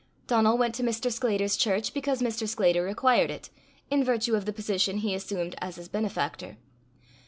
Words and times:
Donal 0.25 0.57
went 0.57 0.73
to 0.73 0.81
Mr. 0.83 1.11
Sclater's 1.11 1.55
church 1.55 1.93
because 1.93 2.23
Mr. 2.23 2.47
Sclater 2.47 2.81
required 2.81 3.29
it, 3.29 3.51
in 3.91 4.03
virtue 4.03 4.33
of 4.33 4.45
the 4.45 4.51
position 4.51 4.97
he 4.97 5.13
assumed 5.13 5.53
as 5.61 5.75
his 5.75 5.89
benefactor. 5.89 6.57